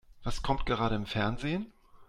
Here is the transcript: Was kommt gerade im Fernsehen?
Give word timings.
Was 0.23 0.41
kommt 0.41 0.65
gerade 0.65 0.95
im 0.95 1.05
Fernsehen? 1.05 1.71